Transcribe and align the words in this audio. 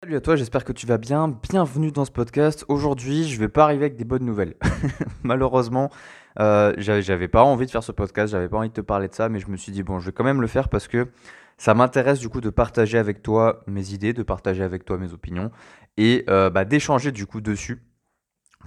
Salut 0.00 0.14
à 0.14 0.20
toi, 0.20 0.36
j'espère 0.36 0.64
que 0.64 0.72
tu 0.72 0.86
vas 0.86 0.96
bien. 0.96 1.26
Bienvenue 1.26 1.90
dans 1.90 2.04
ce 2.04 2.12
podcast. 2.12 2.64
Aujourd'hui, 2.68 3.24
je 3.24 3.36
vais 3.36 3.48
pas 3.48 3.64
arriver 3.64 3.86
avec 3.86 3.96
des 3.96 4.04
bonnes 4.04 4.24
nouvelles. 4.24 4.54
Malheureusement, 5.24 5.90
euh, 6.38 6.72
j'avais 6.78 7.26
pas 7.26 7.42
envie 7.42 7.66
de 7.66 7.70
faire 7.72 7.82
ce 7.82 7.90
podcast, 7.90 8.30
j'avais 8.30 8.48
pas 8.48 8.58
envie 8.58 8.68
de 8.68 8.74
te 8.74 8.80
parler 8.80 9.08
de 9.08 9.14
ça, 9.14 9.28
mais 9.28 9.40
je 9.40 9.48
me 9.48 9.56
suis 9.56 9.72
dit 9.72 9.82
bon, 9.82 9.98
je 9.98 10.06
vais 10.06 10.12
quand 10.12 10.22
même 10.22 10.40
le 10.40 10.46
faire 10.46 10.68
parce 10.68 10.86
que 10.86 11.08
ça 11.56 11.74
m'intéresse 11.74 12.20
du 12.20 12.28
coup 12.28 12.40
de 12.40 12.48
partager 12.48 12.96
avec 12.96 13.22
toi 13.22 13.64
mes 13.66 13.92
idées, 13.92 14.12
de 14.12 14.22
partager 14.22 14.62
avec 14.62 14.84
toi 14.84 14.98
mes 14.98 15.12
opinions 15.12 15.50
et 15.96 16.24
euh, 16.28 16.48
bah, 16.48 16.64
d'échanger 16.64 17.10
du 17.10 17.26
coup 17.26 17.40
dessus 17.40 17.82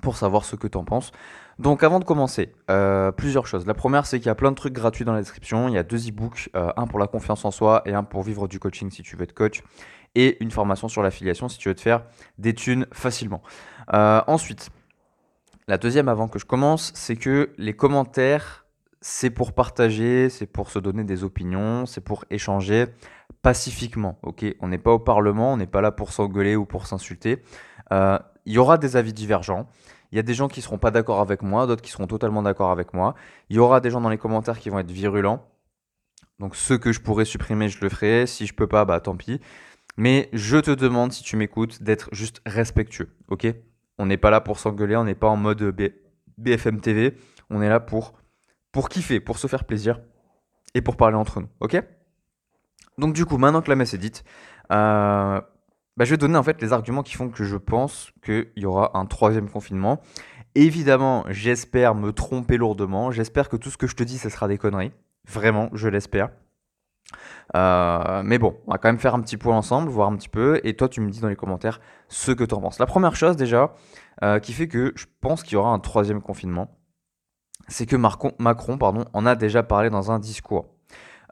pour 0.01 0.17
savoir 0.17 0.43
ce 0.43 0.57
que 0.57 0.67
tu 0.67 0.77
en 0.77 0.83
penses. 0.83 1.11
Donc 1.59 1.83
avant 1.83 1.99
de 1.99 2.05
commencer, 2.05 2.53
euh, 2.69 3.11
plusieurs 3.11 3.45
choses. 3.45 3.65
La 3.67 3.73
première, 3.73 4.05
c'est 4.05 4.19
qu'il 4.19 4.27
y 4.27 4.31
a 4.31 4.35
plein 4.35 4.51
de 4.51 4.55
trucs 4.55 4.73
gratuits 4.73 5.05
dans 5.05 5.13
la 5.13 5.19
description. 5.19 5.67
Il 5.67 5.75
y 5.75 5.77
a 5.77 5.83
deux 5.83 6.09
e-books, 6.09 6.49
euh, 6.55 6.71
un 6.75 6.87
pour 6.87 6.97
la 6.97 7.07
confiance 7.07 7.45
en 7.45 7.51
soi 7.51 7.83
et 7.85 7.93
un 7.93 8.03
pour 8.03 8.23
vivre 8.23 8.47
du 8.47 8.59
coaching 8.59 8.89
si 8.89 9.03
tu 9.03 9.15
veux 9.15 9.23
être 9.23 9.33
coach, 9.33 9.61
et 10.15 10.41
une 10.43 10.51
formation 10.51 10.87
sur 10.87 11.03
l'affiliation 11.03 11.49
si 11.49 11.57
tu 11.57 11.69
veux 11.69 11.75
te 11.75 11.81
faire 11.81 12.03
des 12.37 12.53
thunes 12.53 12.85
facilement. 12.91 13.41
Euh, 13.93 14.21
ensuite, 14.27 14.69
la 15.67 15.77
deuxième 15.77 16.09
avant 16.09 16.27
que 16.27 16.39
je 16.39 16.45
commence, 16.45 16.91
c'est 16.95 17.15
que 17.15 17.51
les 17.57 17.73
commentaires, 17.73 18.65
c'est 18.99 19.29
pour 19.29 19.53
partager, 19.53 20.29
c'est 20.29 20.45
pour 20.45 20.69
se 20.69 20.79
donner 20.79 21.03
des 21.03 21.23
opinions, 21.23 21.85
c'est 21.85 22.01
pour 22.01 22.25
échanger 22.29 22.87
pacifiquement. 23.41 24.19
Ok, 24.21 24.45
on 24.59 24.67
n'est 24.67 24.77
pas 24.77 24.91
au 24.91 24.99
Parlement, 24.99 25.53
on 25.53 25.57
n'est 25.57 25.67
pas 25.67 25.81
là 25.81 25.91
pour 25.91 26.11
s'engueuler 26.11 26.55
ou 26.55 26.65
pour 26.65 26.87
s'insulter. 26.87 27.41
Euh, 27.91 28.19
il 28.45 28.53
y 28.53 28.57
aura 28.57 28.77
des 28.77 28.97
avis 28.97 29.13
divergents. 29.13 29.67
Il 30.11 30.17
y 30.17 30.19
a 30.19 30.23
des 30.23 30.33
gens 30.33 30.47
qui 30.49 30.61
seront 30.61 30.77
pas 30.77 30.91
d'accord 30.91 31.21
avec 31.21 31.41
moi, 31.41 31.67
d'autres 31.67 31.81
qui 31.81 31.91
seront 31.91 32.07
totalement 32.07 32.41
d'accord 32.41 32.71
avec 32.71 32.93
moi. 32.93 33.15
Il 33.49 33.55
y 33.55 33.59
aura 33.59 33.79
des 33.79 33.89
gens 33.89 34.01
dans 34.01 34.09
les 34.09 34.17
commentaires 34.17 34.59
qui 34.59 34.69
vont 34.69 34.79
être 34.79 34.91
virulents. 34.91 35.45
Donc 36.39 36.55
ceux 36.55 36.77
que 36.77 36.91
je 36.91 36.99
pourrais 36.99 37.23
supprimer, 37.23 37.69
je 37.69 37.79
le 37.81 37.89
ferai. 37.89 38.25
Si 38.27 38.45
je 38.45 38.53
peux 38.53 38.67
pas, 38.67 38.83
bah 38.83 38.99
tant 38.99 39.15
pis. 39.15 39.39
Mais 39.97 40.29
je 40.33 40.57
te 40.57 40.71
demande, 40.71 41.11
si 41.11 41.23
tu 41.23 41.35
m'écoutes, 41.35 41.83
d'être 41.83 42.09
juste 42.13 42.41
respectueux, 42.45 43.09
ok? 43.27 43.47
On 43.97 44.05
n'est 44.05 44.17
pas 44.17 44.31
là 44.31 44.41
pour 44.41 44.59
s'engueuler, 44.59 44.95
on 44.95 45.03
n'est 45.03 45.15
pas 45.15 45.27
en 45.27 45.37
mode 45.37 45.75
BFM 46.37 46.81
TV. 46.81 47.15
On 47.49 47.61
est 47.61 47.69
là 47.69 47.79
pour, 47.79 48.13
pour 48.71 48.89
kiffer, 48.89 49.19
pour 49.19 49.37
se 49.37 49.47
faire 49.47 49.65
plaisir 49.65 49.99
et 50.73 50.81
pour 50.81 50.95
parler 50.95 51.17
entre 51.17 51.41
nous, 51.41 51.49
Donc 52.97 53.13
du 53.13 53.25
coup, 53.25 53.37
maintenant 53.37 53.61
que 53.61 53.69
la 53.69 53.75
messe 53.75 53.93
est 53.93 53.97
dite, 53.97 54.23
euh, 54.71 55.41
bah, 55.97 56.05
je 56.05 56.11
vais 56.11 56.17
donner 56.17 56.37
en 56.37 56.43
fait 56.43 56.61
les 56.61 56.71
arguments 56.73 57.03
qui 57.03 57.15
font 57.15 57.29
que 57.29 57.43
je 57.43 57.57
pense 57.57 58.11
qu'il 58.23 58.51
y 58.55 58.65
aura 58.65 58.97
un 58.97 59.05
troisième 59.05 59.49
confinement. 59.49 60.01
Évidemment, 60.55 61.25
j'espère 61.29 61.95
me 61.95 62.11
tromper 62.11 62.57
lourdement. 62.57 63.11
J'espère 63.11 63.49
que 63.49 63.57
tout 63.57 63.69
ce 63.69 63.77
que 63.77 63.87
je 63.87 63.95
te 63.95 64.03
dis, 64.03 64.17
ce 64.17 64.29
sera 64.29 64.47
des 64.47 64.57
conneries. 64.57 64.91
Vraiment, 65.27 65.69
je 65.73 65.87
l'espère. 65.87 66.29
Euh, 67.55 68.21
mais 68.23 68.37
bon, 68.37 68.57
on 68.67 68.71
va 68.71 68.77
quand 68.77 68.89
même 68.89 68.99
faire 68.99 69.15
un 69.15 69.21
petit 69.21 69.37
point 69.37 69.55
ensemble, 69.55 69.89
voir 69.89 70.09
un 70.09 70.15
petit 70.15 70.29
peu. 70.29 70.61
Et 70.63 70.75
toi, 70.75 70.87
tu 70.87 71.01
me 71.01 71.09
dis 71.09 71.19
dans 71.19 71.27
les 71.27 71.35
commentaires 71.35 71.81
ce 72.07 72.31
que 72.31 72.43
tu 72.43 72.53
en 72.55 72.61
penses. 72.61 72.79
La 72.79 72.85
première 72.85 73.15
chose 73.15 73.35
déjà, 73.35 73.73
euh, 74.23 74.39
qui 74.39 74.53
fait 74.53 74.67
que 74.67 74.93
je 74.95 75.05
pense 75.19 75.43
qu'il 75.43 75.53
y 75.53 75.55
aura 75.57 75.71
un 75.71 75.79
troisième 75.79 76.21
confinement, 76.21 76.77
c'est 77.67 77.85
que 77.85 77.95
Macron 77.95 78.77
pardon, 78.77 79.05
en 79.13 79.25
a 79.25 79.35
déjà 79.35 79.63
parlé 79.63 79.89
dans 79.89 80.11
un 80.11 80.19
discours. 80.19 80.67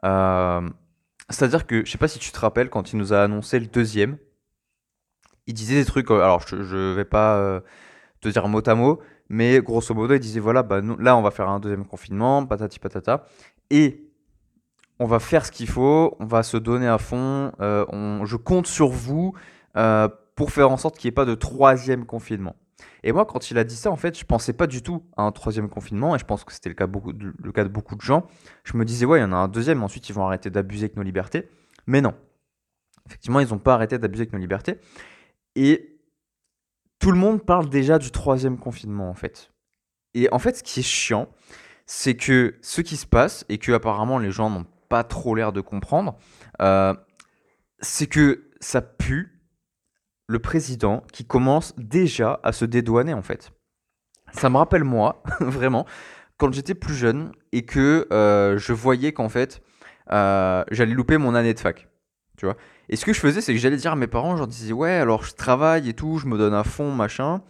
Euh, 0.04 0.68
C'est-à-dire 1.28 1.66
que, 1.66 1.84
je 1.84 1.90
sais 1.90 1.98
pas 1.98 2.08
si 2.08 2.18
tu 2.18 2.32
te 2.32 2.38
rappelles, 2.38 2.70
quand 2.70 2.92
il 2.92 2.98
nous 2.98 3.12
a 3.12 3.22
annoncé 3.22 3.58
le 3.58 3.66
deuxième, 3.66 4.18
il 5.46 5.54
disait 5.54 5.76
des 5.76 5.84
trucs, 5.84 6.10
alors 6.10 6.40
je, 6.46 6.62
je 6.62 6.94
vais 6.94 7.04
pas 7.04 7.62
te 8.20 8.28
dire 8.28 8.46
mot 8.48 8.62
à 8.66 8.74
mot, 8.74 9.00
mais 9.28 9.60
grosso 9.60 9.94
modo, 9.94 10.14
il 10.14 10.20
disait 10.20 10.40
voilà, 10.40 10.62
bah, 10.62 10.80
là 10.98 11.16
on 11.16 11.22
va 11.22 11.30
faire 11.30 11.48
un 11.48 11.60
deuxième 11.60 11.86
confinement, 11.86 12.44
patati 12.46 12.78
patata, 12.78 13.24
et 13.70 14.09
on 15.00 15.06
va 15.06 15.18
faire 15.18 15.46
ce 15.46 15.50
qu'il 15.50 15.66
faut, 15.68 16.14
on 16.20 16.26
va 16.26 16.42
se 16.42 16.58
donner 16.58 16.86
à 16.86 16.98
fond, 16.98 17.52
euh, 17.60 18.24
je 18.24 18.36
compte 18.36 18.66
sur 18.66 18.88
vous 18.88 19.34
euh, 19.76 20.08
pour 20.36 20.52
faire 20.52 20.70
en 20.70 20.76
sorte 20.76 20.98
qu'il 20.98 21.08
n'y 21.08 21.12
ait 21.12 21.14
pas 21.14 21.24
de 21.24 21.34
troisième 21.34 22.04
confinement. 22.04 22.54
Et 23.02 23.12
moi, 23.12 23.24
quand 23.24 23.50
il 23.50 23.56
a 23.58 23.64
dit 23.64 23.76
ça, 23.76 23.90
en 23.90 23.96
fait, 23.96 24.18
je 24.18 24.24
pensais 24.26 24.52
pas 24.52 24.66
du 24.66 24.82
tout 24.82 25.02
à 25.16 25.22
un 25.22 25.32
troisième 25.32 25.70
confinement, 25.70 26.14
et 26.14 26.18
je 26.18 26.24
pense 26.26 26.44
que 26.44 26.52
c'était 26.52 26.68
le 26.68 26.74
cas, 26.74 26.86
beaucoup 26.86 27.14
de- 27.14 27.32
le 27.36 27.52
cas 27.52 27.64
de 27.64 27.70
beaucoup 27.70 27.96
de 27.96 28.02
gens. 28.02 28.26
Je 28.62 28.76
me 28.76 28.84
disais, 28.84 29.06
ouais, 29.06 29.18
il 29.18 29.22
y 29.22 29.24
en 29.24 29.32
a 29.32 29.36
un 29.36 29.48
deuxième, 29.48 29.82
ensuite 29.82 30.08
ils 30.10 30.12
vont 30.12 30.26
arrêter 30.26 30.50
d'abuser 30.50 30.84
avec 30.84 30.96
nos 30.96 31.02
libertés. 31.02 31.48
Mais 31.86 32.02
non, 32.02 32.14
effectivement, 33.06 33.40
ils 33.40 33.48
n'ont 33.48 33.58
pas 33.58 33.74
arrêté 33.74 33.98
d'abuser 33.98 34.22
avec 34.22 34.34
nos 34.34 34.38
libertés. 34.38 34.78
Et 35.56 35.98
tout 36.98 37.10
le 37.10 37.18
monde 37.18 37.42
parle 37.42 37.70
déjà 37.70 37.98
du 37.98 38.10
troisième 38.10 38.58
confinement, 38.58 39.08
en 39.08 39.14
fait. 39.14 39.50
Et 40.12 40.28
en 40.30 40.38
fait, 40.38 40.58
ce 40.58 40.62
qui 40.62 40.80
est 40.80 40.82
chiant, 40.82 41.26
c'est 41.86 42.16
que 42.16 42.56
ce 42.60 42.82
qui 42.82 42.98
se 42.98 43.06
passe, 43.06 43.46
et 43.48 43.56
que 43.56 43.72
apparemment 43.72 44.18
les 44.18 44.30
gens 44.30 44.50
n'ont 44.50 44.66
pas 44.90 45.04
trop 45.04 45.34
l'air 45.34 45.52
de 45.54 45.62
comprendre, 45.62 46.18
euh, 46.60 46.92
c'est 47.78 48.08
que 48.08 48.50
ça 48.60 48.82
pue 48.82 49.40
le 50.26 50.38
président 50.40 51.02
qui 51.12 51.24
commence 51.24 51.74
déjà 51.78 52.40
à 52.42 52.52
se 52.52 52.66
dédouaner, 52.66 53.14
en 53.14 53.22
fait. 53.22 53.52
Ça 54.32 54.50
me 54.50 54.58
rappelle 54.58 54.84
moi, 54.84 55.22
vraiment, 55.40 55.86
quand 56.36 56.52
j'étais 56.52 56.74
plus 56.74 56.94
jeune 56.94 57.32
et 57.52 57.64
que 57.64 58.06
euh, 58.12 58.58
je 58.58 58.72
voyais 58.72 59.12
qu'en 59.12 59.28
fait, 59.28 59.62
euh, 60.12 60.64
j'allais 60.70 60.94
louper 60.94 61.16
mon 61.16 61.34
année 61.34 61.54
de 61.54 61.60
fac. 61.60 61.88
Tu 62.36 62.46
vois 62.46 62.56
Et 62.88 62.96
ce 62.96 63.04
que 63.04 63.12
je 63.12 63.20
faisais, 63.20 63.40
c'est 63.40 63.54
que 63.54 63.60
j'allais 63.60 63.76
dire 63.76 63.92
à 63.92 63.96
mes 63.96 64.08
parents, 64.08 64.34
je 64.34 64.38
leur 64.38 64.48
disais, 64.48 64.72
ouais, 64.72 64.92
alors 64.92 65.22
je 65.22 65.34
travaille 65.34 65.88
et 65.88 65.94
tout, 65.94 66.18
je 66.18 66.26
me 66.26 66.36
donne 66.36 66.54
à 66.54 66.64
fond, 66.64 66.92
machin. 66.92 67.42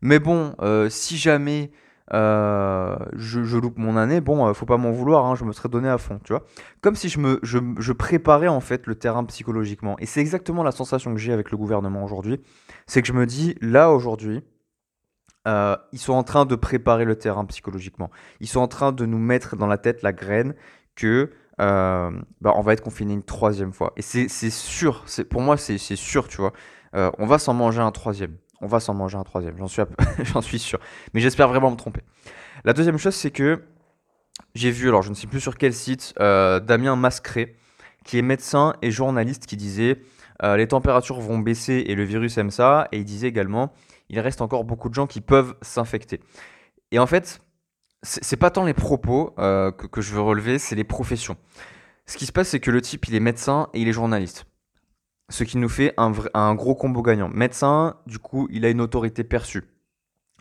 Mais 0.00 0.18
bon, 0.18 0.54
si 0.90 1.16
jamais 1.16 1.70
euh, 2.14 2.96
je, 3.14 3.58
loupe 3.58 3.78
mon 3.78 3.96
année, 3.96 4.20
bon, 4.20 4.46
euh, 4.46 4.54
faut 4.54 4.66
pas 4.66 4.78
m'en 4.78 4.90
vouloir, 4.90 5.26
hein, 5.26 5.34
je 5.34 5.44
me 5.44 5.52
serais 5.52 5.68
donné 5.68 5.88
à 5.88 5.98
fond, 5.98 6.20
tu 6.24 6.32
vois. 6.32 6.44
Comme 6.80 6.94
si 6.94 7.08
je 7.08 7.18
me, 7.18 7.38
je, 7.42 7.92
préparais 7.92 8.48
en 8.48 8.60
fait 8.60 8.86
le 8.86 8.94
terrain 8.94 9.24
psychologiquement. 9.24 9.96
Et 9.98 10.06
c'est 10.06 10.20
exactement 10.20 10.62
la 10.62 10.72
sensation 10.72 11.12
que 11.12 11.20
j'ai 11.20 11.32
avec 11.32 11.50
le 11.50 11.56
gouvernement 11.56 12.04
aujourd'hui. 12.04 12.40
C'est 12.86 13.02
que 13.02 13.08
je 13.08 13.12
me 13.12 13.26
dis, 13.26 13.56
là 13.60 13.92
aujourd'hui, 13.92 14.42
euh, 15.46 15.76
ils 15.92 15.98
sont 15.98 16.14
en 16.14 16.22
train 16.22 16.46
de 16.46 16.56
préparer 16.56 17.04
le 17.04 17.16
terrain 17.16 17.44
psychologiquement. 17.44 18.10
Ils 18.40 18.48
sont 18.48 18.60
en 18.60 18.68
train 18.68 18.92
de 18.92 19.04
nous 19.04 19.18
mettre 19.18 19.56
dans 19.56 19.66
la 19.66 19.78
tête 19.78 20.02
la 20.02 20.12
graine 20.12 20.54
que 20.94 21.30
bah, 21.58 22.52
on 22.54 22.60
va 22.60 22.72
être 22.72 22.82
confiné 22.82 23.14
une 23.14 23.24
troisième 23.24 23.72
fois. 23.72 23.92
Et 23.96 24.02
c'est 24.02 24.28
sûr, 24.28 25.04
pour 25.28 25.42
moi 25.42 25.56
c'est 25.56 25.78
sûr, 25.78 26.28
tu 26.28 26.38
vois. 26.38 26.52
On 26.92 27.26
va 27.26 27.38
s'en 27.38 27.52
manger 27.52 27.80
un 27.80 27.90
troisième. 27.90 28.36
On 28.60 28.66
va 28.66 28.80
s'en 28.80 28.94
manger 28.94 29.16
un 29.16 29.24
troisième, 29.24 29.56
j'en 29.56 29.68
suis, 29.68 29.82
suis 30.42 30.58
sûr. 30.58 30.78
Mais 31.14 31.20
j'espère 31.20 31.48
vraiment 31.48 31.70
me 31.70 31.76
tromper. 31.76 32.02
La 32.64 32.72
deuxième 32.72 32.98
chose, 32.98 33.14
c'est 33.14 33.30
que 33.30 33.64
j'ai 34.54 34.70
vu, 34.70 34.88
alors 34.88 35.02
je 35.02 35.10
ne 35.10 35.14
sais 35.14 35.26
plus 35.26 35.40
sur 35.40 35.56
quel 35.56 35.72
site, 35.72 36.14
euh, 36.20 36.60
Damien 36.60 36.96
Mascret, 36.96 37.54
qui 38.04 38.18
est 38.18 38.22
médecin 38.22 38.74
et 38.82 38.90
journaliste, 38.90 39.46
qui 39.46 39.56
disait 39.56 40.00
euh, 40.42 40.56
les 40.56 40.68
températures 40.68 41.20
vont 41.20 41.38
baisser 41.38 41.84
et 41.86 41.94
le 41.94 42.04
virus 42.04 42.38
aime 42.38 42.50
ça. 42.50 42.88
Et 42.92 42.98
il 42.98 43.04
disait 43.04 43.28
également 43.28 43.72
il 44.08 44.18
reste 44.20 44.40
encore 44.40 44.64
beaucoup 44.64 44.88
de 44.88 44.94
gens 44.94 45.06
qui 45.06 45.20
peuvent 45.20 45.54
s'infecter. 45.62 46.20
Et 46.90 46.98
en 46.98 47.06
fait, 47.06 47.40
c'est 48.02 48.36
pas 48.36 48.50
tant 48.50 48.64
les 48.64 48.74
propos 48.74 49.34
euh, 49.38 49.70
que, 49.70 49.86
que 49.86 50.00
je 50.00 50.14
veux 50.14 50.20
relever, 50.20 50.58
c'est 50.58 50.76
les 50.76 50.84
professions. 50.84 51.36
Ce 52.06 52.16
qui 52.16 52.24
se 52.24 52.32
passe, 52.32 52.48
c'est 52.48 52.60
que 52.60 52.70
le 52.70 52.80
type, 52.80 53.06
il 53.08 53.14
est 53.14 53.20
médecin 53.20 53.68
et 53.74 53.80
il 53.80 53.88
est 53.88 53.92
journaliste. 53.92 54.46
Ce 55.30 55.44
qui 55.44 55.58
nous 55.58 55.68
fait 55.68 55.92
un, 55.96 56.12
un 56.34 56.54
gros 56.54 56.74
combo 56.74 57.02
gagnant. 57.02 57.28
Médecin, 57.28 57.96
du 58.06 58.18
coup, 58.18 58.48
il 58.50 58.64
a 58.64 58.70
une 58.70 58.80
autorité 58.80 59.24
perçue. 59.24 59.64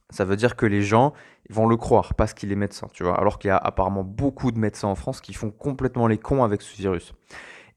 Ça 0.09 0.23
veut 0.23 0.37
dire 0.37 0.55
que 0.55 0.65
les 0.65 0.81
gens 0.81 1.13
vont 1.49 1.67
le 1.67 1.75
croire 1.75 2.13
parce 2.13 2.33
qu'il 2.33 2.51
est 2.51 2.55
médecin, 2.55 2.87
tu 2.93 3.03
vois. 3.03 3.19
Alors 3.19 3.39
qu'il 3.39 3.49
y 3.49 3.51
a 3.51 3.57
apparemment 3.57 4.03
beaucoup 4.03 4.51
de 4.51 4.59
médecins 4.59 4.87
en 4.87 4.95
France 4.95 5.19
qui 5.19 5.33
font 5.33 5.51
complètement 5.51 6.07
les 6.07 6.17
cons 6.17 6.43
avec 6.43 6.61
ce 6.61 6.75
virus. 6.77 7.13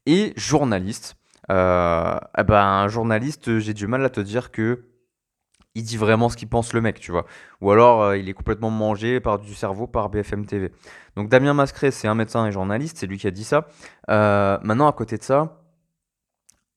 Et 0.05 0.33
journaliste, 0.37 1.17
euh, 1.51 2.17
eh 2.37 2.43
ben, 2.43 2.63
un 2.63 2.87
journaliste, 2.87 3.59
j'ai 3.59 3.73
du 3.73 3.87
mal 3.87 4.03
à 4.05 4.09
te 4.09 4.21
dire 4.21 4.51
que 4.51 4.85
il 5.73 5.83
dit 5.83 5.97
vraiment 5.97 6.27
ce 6.27 6.35
qu'il 6.35 6.49
pense 6.49 6.73
le 6.73 6.81
mec, 6.81 6.99
tu 6.99 7.11
vois. 7.11 7.25
Ou 7.61 7.71
alors 7.71 8.01
euh, 8.01 8.17
il 8.17 8.27
est 8.27 8.33
complètement 8.33 8.69
mangé 8.69 9.19
par 9.19 9.39
du 9.39 9.53
cerveau 9.53 9.87
par 9.87 10.09
BFM 10.09 10.45
TV. 10.45 10.71
Donc 11.15 11.29
Damien 11.29 11.53
Mascret, 11.53 11.91
c'est 11.91 12.07
un 12.07 12.15
médecin 12.15 12.45
et 12.45 12.51
journaliste, 12.51 12.97
c'est 12.97 13.07
lui 13.07 13.17
qui 13.17 13.27
a 13.27 13.31
dit 13.31 13.43
ça. 13.43 13.67
Euh, 14.09 14.57
maintenant, 14.63 14.87
à 14.87 14.93
côté 14.93 15.17
de 15.17 15.23
ça, 15.23 15.60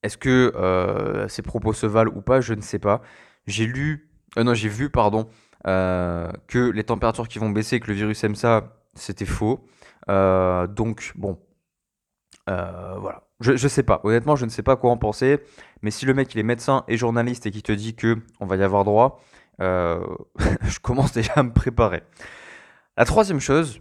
est-ce 0.05 0.19
que 0.19 0.53
euh, 0.55 1.27
ses 1.29 1.41
propos 1.41 1.73
se 1.73 1.87
valent 1.87 2.13
ou 2.15 2.21
pas? 2.21 2.43
Je 2.43 2.53
ne 2.53 2.61
sais 2.61 2.79
pas. 2.79 3.01
J'ai 3.47 3.65
lu, 3.67 4.11
euh, 4.37 4.45
non, 4.45 4.53
j'ai 4.53 4.69
vu, 4.69 4.91
pardon, 4.91 5.29
euh, 5.67 6.31
que 6.47 6.59
les 6.71 6.85
températures 6.85 7.27
qui 7.27 7.39
vont 7.39 7.49
baisser, 7.49 7.81
que 7.81 7.89
le 7.89 7.95
virus 7.95 8.23
aime 8.23 8.35
ça, 8.35 8.77
c'était 8.95 9.25
faux. 9.25 9.65
Donc 10.07 11.13
bon, 11.17 11.39
voilà. 12.47 13.23
Je, 13.41 13.57
je 13.57 13.67
sais 13.67 13.83
pas. 13.83 14.01
Honnêtement, 14.05 14.37
je 14.37 14.45
ne 14.45 14.51
sais 14.51 14.63
pas 14.63 14.77
quoi 14.77 14.91
en 14.91 14.99
penser. 14.99 15.41
Mais 15.81 15.91
si 15.91 16.05
le 16.05 16.13
mec 16.13 16.35
il 16.35 16.39
est 16.39 16.45
médecin 16.45 16.85
et 16.87 16.99
journaliste 16.99 17.47
et 17.47 17.51
qui 17.51 17.63
te 17.63 17.73
dit 17.73 17.95
que 17.95 18.19
on 18.41 18.47
va 18.47 18.57
y 18.57 18.63
avoir 18.63 18.85
droit, 18.85 19.23
je 19.59 20.79
commence 20.83 21.13
déjà 21.13 21.33
à 21.37 21.43
me 21.43 21.53
préparer. 21.53 22.03
La 22.99 23.07
troisième 23.07 23.41
chose, 23.41 23.81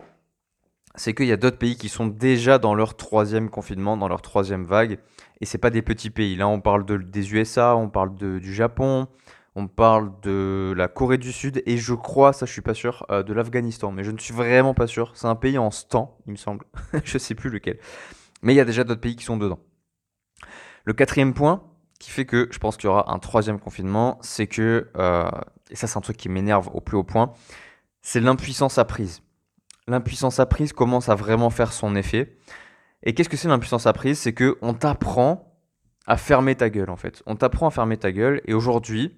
c'est 0.96 1.14
qu'il 1.14 1.26
y 1.28 1.32
a 1.32 1.38
d'autres 1.38 1.58
pays 1.58 1.76
qui 1.76 1.90
sont 1.90 2.08
déjà 2.08 2.60
dans 2.60 2.76
leur 2.76 2.96
troisième 2.96 3.50
confinement, 3.50 3.98
dans 3.98 4.08
leur 4.08 4.22
troisième 4.22 4.66
vague, 4.66 5.00
et 5.42 5.46
c'est 5.46 5.58
pas 5.58 5.70
des 5.70 5.82
petits 5.82 6.10
pays. 6.10 6.36
Là, 6.36 6.48
on 6.48 6.62
parle 6.62 6.86
de- 6.86 6.98
des 6.98 7.34
USA, 7.34 7.76
on 7.76 7.90
parle 7.90 8.16
du 8.16 8.54
Japon, 8.54 9.08
on 9.56 9.68
parle 9.68 10.12
de 10.22 10.74
la 10.76 10.88
Corée 10.88 11.18
du 11.18 11.32
Sud, 11.32 11.62
et 11.66 11.78
je 11.78 11.94
crois, 11.94 12.34
ça 12.34 12.46
je 12.46 12.52
suis 12.52 12.62
pas 12.62 12.74
sûr, 12.74 13.06
euh, 13.12 13.24
de 13.24 13.34
l'Afghanistan, 13.34 13.92
mais 13.92 14.04
je 14.04 14.12
ne 14.12 14.18
suis 14.18 14.34
vraiment 14.34 14.74
pas 14.74 14.88
sûr. 14.88 15.12
C'est 15.16 15.28
un 15.28 15.36
pays 15.36 15.58
en 15.58 15.72
stand, 15.72 16.10
il 16.28 16.32
me 16.34 16.38
semble. 16.38 16.66
je 17.04 17.18
sais 17.18 17.36
plus 17.36 17.50
lequel. 17.50 17.80
Mais 18.42 18.54
il 18.54 18.58
y 18.58 18.60
a 18.62 18.66
déjà 18.66 18.84
d'autres 18.84 19.02
pays 19.02 19.16
qui 19.16 19.24
sont 19.26 19.38
dedans. 19.38 19.60
Le 20.86 20.94
quatrième 20.94 21.34
point, 21.34 21.64
qui 22.00 22.10
fait 22.12 22.26
que 22.26 22.50
je 22.52 22.60
pense 22.60 22.76
qu'il 22.78 22.88
y 22.88 22.90
aura 22.90 23.12
un 23.14 23.20
troisième 23.20 23.60
confinement, 23.60 24.18
c'est 24.22 24.48
que, 24.48 24.90
euh, 24.98 25.30
et 25.70 25.76
ça 25.76 25.88
c'est 25.88 25.98
un 25.98 26.02
truc 26.02 26.18
qui 26.18 26.30
m'énerve 26.30 26.70
au 26.74 26.82
plus 26.82 26.98
haut 26.98 27.04
point, 27.04 27.32
c'est 28.02 28.20
l'impuissance 28.20 28.78
apprise. 28.78 29.22
L'impuissance 29.88 30.40
apprise 30.40 30.74
commence 30.74 31.10
à 31.10 31.16
vraiment 31.16 31.50
faire 31.50 31.74
son 31.74 31.96
effet. 31.96 32.38
Et 33.04 33.14
qu'est-ce 33.14 33.30
que 33.30 33.38
c'est 33.38 33.50
l'impuissance 33.50 33.86
apprise? 33.86 34.18
C'est 34.18 34.34
que 34.34 34.58
on 34.62 34.74
t'apprend 34.74 35.54
à 36.08 36.18
fermer 36.18 36.56
ta 36.56 36.70
gueule 36.70 36.90
en 36.90 36.96
fait. 36.96 37.22
On 37.26 37.36
t'apprend 37.36 37.68
à 37.68 37.72
fermer 37.72 37.98
ta 37.98 38.12
gueule 38.12 38.42
et 38.46 38.54
aujourd'hui, 38.54 39.18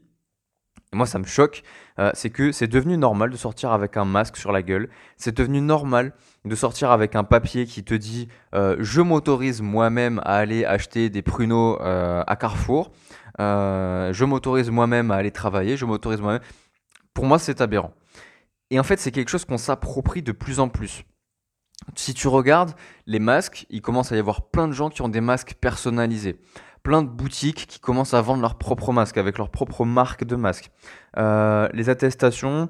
moi 0.94 1.06
ça 1.06 1.20
me 1.20 1.26
choque, 1.26 1.64
euh, 2.00 2.12
c'est 2.14 2.30
que 2.30 2.52
c'est 2.52 2.68
devenu 2.68 2.98
normal 2.98 3.30
de 3.30 3.38
sortir 3.38 3.72
avec 3.72 3.98
un 3.98 4.06
masque 4.06 4.38
sur 4.38 4.52
la 4.52 4.62
gueule. 4.62 4.90
C'est 5.18 5.36
devenu 5.36 5.62
normal 5.62 6.14
de 6.46 6.56
sortir 6.56 6.92
avec 6.92 7.16
un 7.16 7.24
papier 7.24 7.66
qui 7.66 7.84
te 7.84 7.94
dit 7.94 8.28
euh, 8.54 8.76
je 8.80 9.02
m'autorise 9.02 9.62
moi-même 9.62 10.20
à 10.24 10.36
aller 10.36 10.66
acheter 10.66 11.10
des 11.10 11.22
pruneaux 11.22 11.80
euh, 11.82 12.24
à 12.26 12.36
Carrefour. 12.36 12.92
je 13.38 14.26
m'autorise 14.26 14.70
moi-même 14.72 15.12
à 15.12 15.16
aller 15.16 15.32
travailler. 15.32 15.78
Je 15.78 15.86
m'autorise 15.86 16.22
moi-même. 16.22 16.42
Pour 17.14 17.26
moi 17.26 17.40
c'est 17.40 17.62
aberrant. 17.62 17.94
Et 18.76 18.80
en 18.80 18.84
fait 18.84 19.00
c'est 19.00 19.12
quelque 19.12 19.30
chose 19.30 19.46
qu'on 19.46 19.58
s'approprie 19.58 20.22
de 20.22 20.34
plus 20.34 20.60
en 20.60 20.68
plus. 20.68 21.06
Si 21.96 22.14
tu 22.14 22.28
regardes 22.28 22.74
les 23.06 23.20
masques, 23.20 23.66
il 23.70 23.82
commence 23.82 24.12
à 24.12 24.18
y 24.18 24.20
avoir 24.20 24.50
plein 24.50 24.68
de 24.68 24.74
gens 24.74 24.90
qui 24.90 25.02
ont 25.02 25.08
des 25.08 25.22
masques 25.22 25.54
personnalisés 25.62 26.42
plein 26.84 27.02
de 27.02 27.08
boutiques 27.10 27.66
qui 27.68 27.80
commencent 27.80 28.14
à 28.14 28.22
vendre 28.22 28.42
leurs 28.42 28.60
propres 28.60 28.92
masques 28.92 29.18
avec 29.18 29.40
leur 29.40 29.50
propre 29.50 29.86
marque 29.86 30.24
de 30.24 30.36
masques. 30.36 30.70
Euh, 31.18 31.68
les 31.74 31.90
attestations, 31.90 32.70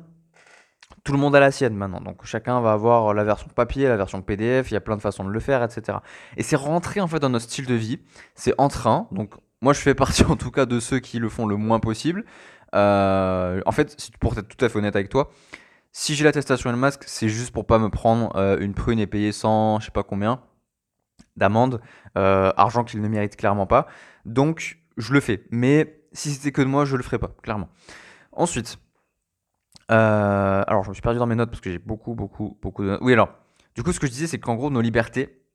tout 1.04 1.12
le 1.12 1.18
monde 1.18 1.36
a 1.36 1.42
la 1.42 1.52
sienne 1.52 1.76
maintenant. 1.76 2.00
Donc 2.00 2.24
chacun 2.24 2.62
va 2.62 2.72
avoir 2.72 3.14
la 3.14 3.26
version 3.26 3.48
papier, 3.54 3.90
la 3.90 3.98
version 3.98 4.22
PDF, 4.22 4.72
il 4.72 4.76
y 4.76 4.78
a 4.78 4.82
plein 4.82 4.96
de 4.96 5.02
façons 5.02 5.26
de 5.26 5.32
le 5.32 5.40
faire, 5.42 5.64
etc. 5.64 5.98
Et 6.38 6.44
c'est 6.44 6.56
rentré 6.56 7.02
en 7.02 7.08
fait 7.08 7.20
dans 7.20 7.30
notre 7.30 7.44
style 7.44 7.66
de 7.66 7.74
vie. 7.74 8.00
C'est 8.36 8.54
en 8.58 8.70
train. 8.70 9.10
Donc 9.12 9.34
moi 9.62 9.74
je 9.74 9.82
fais 9.82 9.96
partie 9.96 10.24
en 10.30 10.38
tout 10.38 10.52
cas 10.52 10.66
de 10.66 10.80
ceux 10.80 11.00
qui 11.00 11.20
le 11.20 11.28
font 11.28 11.46
le 11.46 11.58
moins 11.58 11.82
possible. 11.82 12.24
Euh, 12.74 13.62
en 13.66 13.72
fait, 13.72 14.12
pour 14.20 14.38
être 14.38 14.48
tout 14.48 14.64
à 14.64 14.70
fait 14.70 14.78
honnête 14.78 14.96
avec 14.96 15.10
toi, 15.10 15.30
si 15.98 16.14
j'ai 16.14 16.26
l'attestation 16.26 16.70
et 16.70 16.74
le 16.74 16.78
masque, 16.78 17.06
c'est 17.08 17.30
juste 17.30 17.52
pour 17.52 17.66
pas 17.66 17.80
me 17.80 17.88
prendre 17.88 18.36
euh, 18.36 18.58
une 18.60 18.74
prune 18.74 19.00
et 19.00 19.08
payer 19.08 19.32
100, 19.32 19.80
je 19.80 19.86
sais 19.86 19.92
pas 19.92 20.04
combien 20.04 20.42
d'amende, 21.38 21.80
euh, 22.18 22.52
argent 22.58 22.84
qu'il 22.84 23.02
ne 23.02 23.08
mérite 23.08 23.38
clairement 23.38 23.66
pas. 23.66 23.88
Donc, 24.26 24.78
je 24.98 25.14
le 25.14 25.22
fais. 25.22 25.46
Mais 25.52 26.04
si 26.12 26.32
c'était 26.32 26.52
que 26.52 26.62
de 26.62 26.68
moi, 26.68 26.84
je 26.84 26.98
le 26.98 27.04
ferais 27.04 27.18
pas, 27.18 27.30
clairement. 27.42 27.70
Ensuite, 28.34 28.78
euh, 29.90 30.64
alors 30.68 30.84
je 30.84 30.90
me 30.90 30.94
suis 30.94 31.02
perdu 31.02 31.18
dans 31.18 31.28
mes 31.28 31.36
notes 31.36 31.50
parce 31.50 31.62
que 31.62 31.72
j'ai 31.72 31.80
beaucoup, 31.80 32.14
beaucoup, 32.14 32.58
beaucoup 32.62 32.84
de... 32.84 32.98
Oui, 33.00 33.14
alors, 33.14 33.30
du 33.74 33.82
coup, 33.82 33.94
ce 33.94 34.00
que 34.02 34.08
je 34.08 34.12
disais, 34.12 34.28
c'est 34.28 34.40
qu'en 34.40 34.56
gros, 34.56 34.70
nos 34.70 34.82
libertés, 34.82 35.46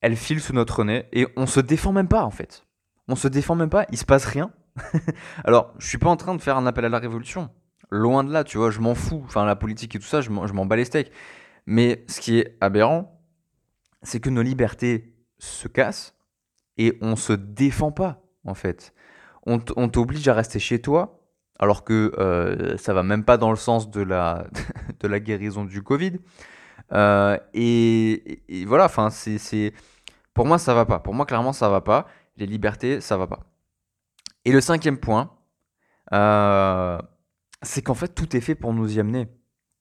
elles 0.00 0.16
filent 0.16 0.40
sous 0.40 0.52
notre 0.52 0.84
nez 0.84 1.08
et 1.12 1.26
on 1.36 1.46
se 1.46 1.58
défend 1.58 1.90
même 1.90 2.08
pas, 2.08 2.22
en 2.22 2.30
fait. 2.30 2.64
On 3.08 3.16
se 3.16 3.26
défend 3.26 3.56
même 3.56 3.70
pas, 3.70 3.86
il 3.90 3.98
se 3.98 4.04
passe 4.04 4.26
rien. 4.26 4.52
alors, 5.44 5.74
je 5.80 5.88
suis 5.88 5.98
pas 5.98 6.08
en 6.08 6.16
train 6.16 6.36
de 6.36 6.40
faire 6.40 6.56
un 6.56 6.66
appel 6.66 6.84
à 6.84 6.88
la 6.88 7.00
révolution. 7.00 7.50
Loin 7.94 8.24
de 8.24 8.32
là, 8.32 8.42
tu 8.42 8.56
vois, 8.56 8.70
je 8.70 8.80
m'en 8.80 8.94
fous. 8.94 9.22
Enfin, 9.26 9.44
la 9.44 9.54
politique 9.54 9.94
et 9.94 9.98
tout 9.98 10.06
ça, 10.06 10.22
je 10.22 10.30
m'en 10.30 10.66
bats 10.66 10.76
les 10.76 10.86
steaks. 10.86 11.12
Mais 11.66 12.04
ce 12.08 12.20
qui 12.20 12.38
est 12.38 12.56
aberrant, 12.62 13.20
c'est 14.02 14.18
que 14.18 14.30
nos 14.30 14.40
libertés 14.40 15.14
se 15.38 15.68
casse 15.68 16.16
et 16.78 16.98
on 17.02 17.16
se 17.16 17.34
défend 17.34 17.92
pas, 17.92 18.22
en 18.44 18.54
fait. 18.54 18.94
On 19.44 19.58
t'oblige 19.58 20.26
à 20.28 20.34
rester 20.34 20.58
chez 20.58 20.80
toi, 20.80 21.20
alors 21.58 21.84
que 21.84 22.12
euh, 22.18 22.76
ça 22.78 22.94
va 22.94 23.02
même 23.02 23.24
pas 23.24 23.36
dans 23.36 23.50
le 23.50 23.56
sens 23.56 23.90
de 23.90 24.00
la, 24.00 24.46
de 25.00 25.06
la 25.06 25.20
guérison 25.20 25.64
du 25.64 25.82
Covid. 25.82 26.18
Euh, 26.92 27.36
et, 27.52 28.40
voilà, 28.66 28.86
enfin, 28.86 29.10
c'est, 29.10 29.74
pour 30.32 30.46
moi, 30.46 30.58
ça 30.58 30.74
va 30.74 30.86
pas. 30.86 30.98
Pour 30.98 31.12
moi, 31.12 31.26
clairement, 31.26 31.52
ça 31.52 31.68
va 31.68 31.82
pas. 31.82 32.06
Les 32.36 32.46
libertés, 32.46 33.00
ça 33.02 33.18
va 33.18 33.26
pas. 33.26 33.40
Et 34.44 34.52
le 34.52 34.60
cinquième 34.60 34.98
point, 34.98 35.30
euh, 36.12 36.98
c'est 37.62 37.82
qu'en 37.82 37.94
fait, 37.94 38.14
tout 38.14 38.36
est 38.36 38.40
fait 38.40 38.54
pour 38.54 38.72
nous 38.72 38.96
y 38.96 39.00
amener. 39.00 39.28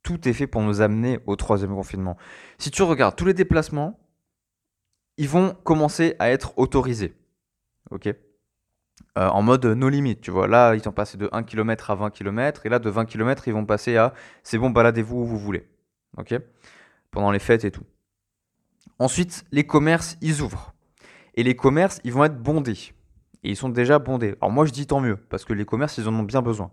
Tout 0.04 0.28
est 0.28 0.34
fait 0.34 0.48
pour 0.48 0.62
nous 0.62 0.82
amener 0.82 1.20
au 1.28 1.36
troisième 1.36 1.74
confinement. 1.76 2.18
Si 2.58 2.72
tu 2.72 2.82
regardes 2.84 3.16
tous 3.16 3.26
les 3.26 3.34
déplacements, 3.34 4.00
ils 5.18 5.30
vont 5.30 5.54
commencer 5.64 6.16
à 6.20 6.32
être 6.32 6.58
autorisés. 6.58 7.14
Ok? 7.92 8.08
Euh, 8.08 9.28
En 9.28 9.42
mode 9.42 9.66
no 9.66 9.90
limit, 9.90 10.18
tu 10.18 10.32
vois. 10.32 10.48
Là, 10.48 10.74
ils 10.74 10.82
sont 10.82 10.92
passés 10.92 11.18
de 11.18 11.30
1 11.32 11.44
km 11.44 11.92
à 11.92 11.96
20 11.96 12.10
km, 12.12 12.66
et 12.66 12.70
là, 12.70 12.80
de 12.80 12.90
20 12.90 13.06
km, 13.06 13.48
ils 13.48 13.54
vont 13.54 13.66
passer 13.66 13.98
à 13.98 14.14
c'est 14.44 14.58
bon, 14.58 14.70
baladez-vous 14.70 15.18
où 15.18 15.26
vous 15.26 15.38
voulez. 15.38 15.68
Ok? 16.18 16.34
Pendant 17.12 17.32
les 17.32 17.40
fêtes 17.40 17.66
et 17.66 17.72
tout. 17.72 17.84
Ensuite, 19.00 19.46
les 19.52 19.66
commerces, 19.66 20.18
ils 20.22 20.42
ouvrent. 20.42 20.74
Et 21.36 21.44
les 21.44 21.56
commerces, 21.56 22.00
ils 22.04 22.14
vont 22.14 22.24
être 22.24 22.42
bondés. 22.42 22.94
Et 23.44 23.50
ils 23.50 23.56
sont 23.56 23.70
déjà 23.70 24.00
bondés. 24.00 24.36
Alors 24.42 24.52
moi, 24.52 24.66
je 24.66 24.72
dis 24.72 24.88
tant 24.88 25.00
mieux, 25.02 25.18
parce 25.18 25.46
que 25.46 25.54
les 25.54 25.66
commerces, 25.66 25.98
ils 25.98 26.08
en 26.08 26.14
ont 26.14 26.24
bien 26.24 26.42
besoin. 26.42 26.72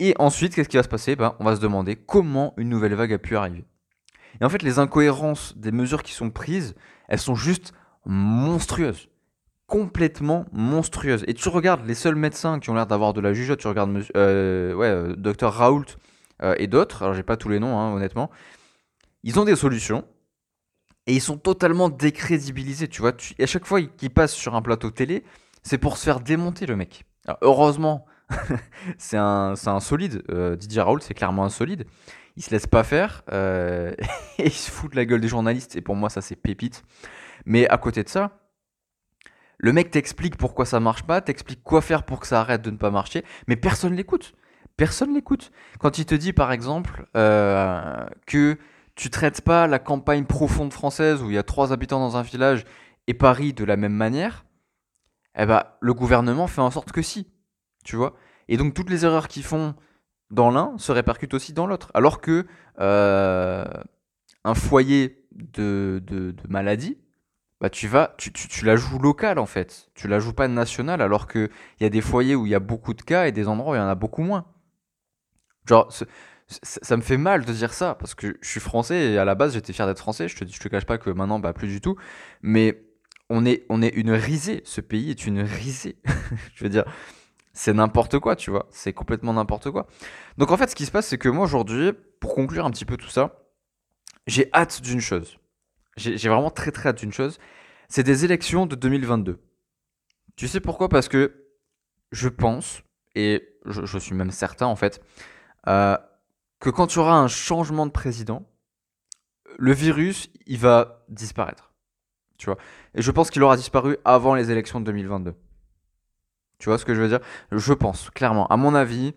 Et 0.00 0.14
ensuite, 0.18 0.54
qu'est-ce 0.54 0.68
qui 0.70 0.78
va 0.78 0.82
se 0.82 0.88
passer? 0.88 1.14
Ben, 1.14 1.36
On 1.38 1.44
va 1.44 1.54
se 1.54 1.60
demander 1.60 1.94
comment 1.94 2.54
une 2.56 2.70
nouvelle 2.70 2.94
vague 2.94 3.12
a 3.12 3.18
pu 3.18 3.36
arriver. 3.36 3.66
Et 4.40 4.44
en 4.44 4.48
fait, 4.48 4.62
les 4.62 4.78
incohérences 4.78 5.56
des 5.58 5.72
mesures 5.72 6.02
qui 6.02 6.14
sont 6.14 6.30
prises, 6.30 6.74
elles 7.08 7.18
sont 7.18 7.34
juste 7.34 7.74
monstrueuses. 8.06 9.10
Complètement 9.66 10.46
monstrueuses. 10.52 11.24
Et 11.28 11.34
tu 11.34 11.50
regardes 11.50 11.86
les 11.86 11.94
seuls 11.94 12.16
médecins 12.16 12.60
qui 12.60 12.70
ont 12.70 12.74
l'air 12.74 12.86
d'avoir 12.86 13.12
de 13.12 13.20
la 13.20 13.34
jugeote, 13.34 13.60
tu 13.60 13.68
regardes 13.68 14.02
euh, 14.16 14.72
ouais, 14.72 14.86
euh, 14.86 15.14
docteur 15.16 15.52
Raoult 15.52 15.84
euh, 16.42 16.54
et 16.56 16.66
d'autres, 16.66 17.02
alors 17.02 17.14
j'ai 17.14 17.22
pas 17.22 17.36
tous 17.36 17.50
les 17.50 17.60
noms, 17.60 17.78
hein, 17.78 17.92
honnêtement, 17.92 18.30
ils 19.22 19.38
ont 19.38 19.44
des 19.44 19.54
solutions 19.54 20.06
et 21.06 21.12
ils 21.12 21.20
sont 21.20 21.36
totalement 21.36 21.90
décrédibilisés. 21.90 22.88
Tu 22.88 23.02
vois, 23.02 23.12
à 23.38 23.46
chaque 23.46 23.66
fois 23.66 23.82
qu'ils 23.82 24.10
passent 24.10 24.34
sur 24.34 24.54
un 24.54 24.62
plateau 24.62 24.90
télé, 24.90 25.24
c'est 25.62 25.78
pour 25.78 25.98
se 25.98 26.04
faire 26.04 26.20
démonter 26.20 26.64
le 26.64 26.74
mec. 26.74 27.04
heureusement, 27.42 28.06
c'est 28.98 29.16
un, 29.16 29.54
un, 29.66 29.80
solide. 29.80 30.22
Didier 30.56 30.82
Raoult, 30.82 31.00
c'est 31.00 31.14
clairement 31.14 31.44
un 31.44 31.50
solide 31.50 31.86
il 32.36 32.42
se 32.42 32.50
laisse 32.50 32.66
pas 32.66 32.84
faire 32.84 33.22
euh, 33.32 33.92
et 34.38 34.46
il 34.46 34.52
se 34.52 34.70
fout 34.70 34.90
de 34.90 34.96
la 34.96 35.04
gueule 35.04 35.20
des 35.20 35.28
journalistes. 35.28 35.76
Et 35.76 35.80
pour 35.80 35.94
moi, 35.94 36.08
ça 36.08 36.22
c'est 36.22 36.36
pépite. 36.36 36.84
Mais 37.44 37.68
à 37.68 37.78
côté 37.78 38.02
de 38.02 38.08
ça, 38.08 38.38
le 39.58 39.72
mec 39.72 39.90
t'explique 39.90 40.36
pourquoi 40.36 40.64
ça 40.64 40.80
marche 40.80 41.02
pas, 41.02 41.20
t'explique 41.20 41.62
quoi 41.62 41.82
faire 41.82 42.04
pour 42.04 42.20
que 42.20 42.26
ça 42.26 42.40
arrête 42.40 42.62
de 42.62 42.70
ne 42.70 42.76
pas 42.76 42.90
marcher, 42.90 43.24
mais 43.46 43.56
personne 43.56 43.94
l'écoute. 43.94 44.34
Personne 44.76 45.12
l'écoute. 45.12 45.52
Quand 45.78 45.98
il 45.98 46.06
te 46.06 46.14
dit 46.14 46.32
par 46.32 46.52
exemple 46.52 47.06
euh, 47.14 48.06
que 48.26 48.56
tu 48.94 49.10
traites 49.10 49.42
pas 49.42 49.66
la 49.66 49.78
campagne 49.78 50.24
profonde 50.24 50.72
française 50.72 51.22
où 51.22 51.28
il 51.28 51.34
y 51.34 51.38
a 51.38 51.42
trois 51.42 51.72
habitants 51.72 52.00
dans 52.00 52.16
un 52.16 52.22
village 52.22 52.64
et 53.06 53.12
Paris 53.14 53.52
de 53.52 53.64
la 53.64 53.76
même 53.76 53.92
manière, 53.92 54.46
eh 55.36 55.44
ben, 55.44 55.64
le 55.80 55.92
gouvernement 55.92 56.46
fait 56.46 56.62
en 56.62 56.70
sorte 56.70 56.92
que 56.92 57.02
si. 57.02 57.26
Tu 57.84 57.96
vois 57.96 58.14
Et 58.48 58.56
donc 58.56 58.74
toutes 58.74 58.90
les 58.90 59.04
erreurs 59.04 59.28
qu'ils 59.28 59.44
font 59.44 59.74
dans 60.30 60.50
l'un 60.50 60.76
se 60.78 60.92
répercute 60.92 61.34
aussi 61.34 61.52
dans 61.52 61.66
l'autre. 61.66 61.90
Alors 61.94 62.20
que 62.20 62.46
euh, 62.78 63.64
un 64.44 64.54
foyer 64.54 65.24
de, 65.32 66.02
de, 66.06 66.34
maladie, 66.48 66.98
bah 67.60 67.70
tu 67.70 67.88
vas, 67.88 68.14
tu, 68.16 68.32
tu, 68.32 68.64
la 68.64 68.76
joues 68.76 68.98
locale 68.98 69.38
en 69.38 69.46
fait. 69.46 69.90
Tu 69.94 70.08
la 70.08 70.18
joues 70.18 70.32
pas 70.32 70.48
nationale 70.48 71.02
alors 71.02 71.26
qu'il 71.28 71.50
y 71.80 71.84
a 71.84 71.90
des 71.90 72.00
foyers 72.00 72.34
où 72.34 72.46
il 72.46 72.50
y 72.50 72.54
a 72.54 72.60
beaucoup 72.60 72.94
de 72.94 73.02
cas 73.02 73.26
et 73.26 73.32
des 73.32 73.48
endroits 73.48 73.72
où 73.72 73.74
il 73.76 73.78
y 73.78 73.82
en 73.82 73.88
a 73.88 73.94
beaucoup 73.94 74.22
moins. 74.22 74.46
Genre, 75.66 75.92
ça 76.48 76.96
me 76.96 77.02
fait 77.02 77.18
mal 77.18 77.44
de 77.44 77.52
dire 77.52 77.72
ça 77.72 77.94
parce 77.94 78.14
que 78.14 78.38
je 78.40 78.48
suis 78.48 78.60
français 78.60 79.12
et 79.12 79.18
à 79.18 79.24
la 79.24 79.34
base 79.34 79.52
j'étais 79.52 79.72
fier 79.72 79.86
d'être 79.86 79.98
français. 79.98 80.28
Je 80.28 80.36
te, 80.36 80.50
je 80.50 80.58
te 80.58 80.68
cache 80.68 80.86
pas 80.86 80.98
que 80.98 81.10
maintenant, 81.10 81.38
bah 81.38 81.52
plus 81.52 81.68
du 81.68 81.80
tout. 81.80 81.96
Mais 82.42 82.82
on 83.28 83.44
est, 83.44 83.64
on 83.68 83.82
est 83.82 83.88
une 83.88 84.10
risée. 84.10 84.62
Ce 84.64 84.80
pays 84.80 85.10
est 85.10 85.26
une 85.26 85.40
risée. 85.40 85.96
je 86.54 86.64
veux 86.64 86.70
dire, 86.70 86.84
c'est 87.60 87.74
n'importe 87.74 88.18
quoi, 88.18 88.36
tu 88.36 88.50
vois. 88.50 88.66
C'est 88.70 88.94
complètement 88.94 89.34
n'importe 89.34 89.70
quoi. 89.70 89.86
Donc 90.38 90.50
en 90.50 90.56
fait, 90.56 90.70
ce 90.70 90.74
qui 90.74 90.86
se 90.86 90.90
passe, 90.90 91.06
c'est 91.08 91.18
que 91.18 91.28
moi 91.28 91.44
aujourd'hui, 91.44 91.92
pour 92.18 92.34
conclure 92.34 92.64
un 92.64 92.70
petit 92.70 92.86
peu 92.86 92.96
tout 92.96 93.10
ça, 93.10 93.44
j'ai 94.26 94.48
hâte 94.54 94.80
d'une 94.80 95.00
chose. 95.00 95.36
J'ai 95.98 96.30
vraiment 96.30 96.50
très 96.50 96.70
très 96.70 96.88
hâte 96.88 97.00
d'une 97.00 97.12
chose. 97.12 97.38
C'est 97.90 98.02
des 98.02 98.24
élections 98.24 98.64
de 98.64 98.76
2022. 98.76 99.42
Tu 100.36 100.48
sais 100.48 100.60
pourquoi? 100.60 100.88
Parce 100.88 101.08
que 101.08 101.50
je 102.12 102.30
pense, 102.30 102.80
et 103.14 103.46
je, 103.66 103.98
suis 103.98 104.14
même 104.14 104.30
certain 104.30 104.64
en 104.64 104.76
fait, 104.76 105.02
euh, 105.66 105.98
que 106.60 106.70
quand 106.70 106.86
tu 106.86 106.98
auras 106.98 107.16
un 107.16 107.28
changement 107.28 107.84
de 107.84 107.92
président, 107.92 108.48
le 109.58 109.74
virus, 109.74 110.30
il 110.46 110.56
va 110.56 111.04
disparaître. 111.10 111.74
Tu 112.38 112.46
vois? 112.46 112.56
Et 112.94 113.02
je 113.02 113.10
pense 113.10 113.30
qu'il 113.30 113.42
aura 113.42 113.58
disparu 113.58 113.98
avant 114.06 114.34
les 114.34 114.50
élections 114.50 114.80
de 114.80 114.86
2022. 114.86 115.34
Tu 116.60 116.68
vois 116.68 116.78
ce 116.78 116.84
que 116.84 116.94
je 116.94 117.00
veux 117.00 117.08
dire? 117.08 117.20
Je 117.50 117.72
pense, 117.72 118.10
clairement. 118.10 118.46
À 118.46 118.56
mon 118.56 118.74
avis, 118.74 119.14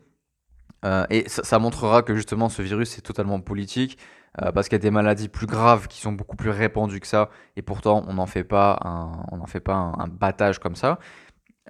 euh, 0.86 1.06
et 1.10 1.28
ça, 1.28 1.60
montrera 1.60 2.02
que 2.02 2.16
justement 2.16 2.50
ce 2.50 2.62
virus 2.62 2.98
est 2.98 3.02
totalement 3.02 3.40
politique, 3.40 3.98
euh, 4.42 4.52
parce 4.52 4.68
qu'il 4.68 4.76
y 4.76 4.82
a 4.82 4.82
des 4.82 4.92
maladies 4.92 5.30
plus 5.30 5.46
graves 5.46 5.88
qui 5.88 6.02
sont 6.02 6.14
beaucoup 6.14 6.36
plus 6.36 6.50
répandues 6.50 7.00
que 7.00 7.08
ça, 7.08 7.30
et 7.56 7.62
pourtant 7.62 8.04
on 8.08 8.14
n'en 8.14 8.26
fait 8.26 8.44
pas 8.44 8.80
un, 8.84 9.26
on 9.32 9.46
fait 9.46 9.60
pas 9.60 9.76
un, 9.76 10.08
battage 10.08 10.60
comme 10.60 10.76
ça. 10.76 11.00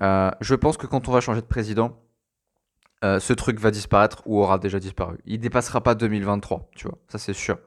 Euh, 0.01 0.31
je 0.41 0.55
pense 0.55 0.77
que 0.77 0.87
quand 0.87 1.07
on 1.09 1.11
va 1.11 1.21
changer 1.21 1.41
de 1.41 1.47
président, 1.47 1.99
ce 3.03 3.33
truc 3.33 3.59
va 3.59 3.69
disparaître 3.69 4.21
ou 4.25 4.39
aura 4.39 4.57
déjà 4.57 4.79
disparu. 4.79 5.17
Il 5.25 5.41
dépassera 5.41 5.81
pas 5.83 5.93
2023, 5.93 6.69
tu 6.73 6.87
vois, 6.87 6.97
ça 7.09 7.17
c'est 7.17 7.33
sûr. 7.33 7.59